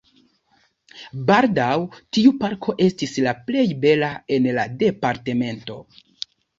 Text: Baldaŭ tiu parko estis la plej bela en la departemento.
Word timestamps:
Baldaŭ 1.27 1.75
tiu 2.19 2.33
parko 2.41 2.77
estis 2.87 3.15
la 3.29 3.37
plej 3.53 3.69
bela 3.87 4.13
en 4.41 4.53
la 4.61 4.69
departemento. 4.85 5.83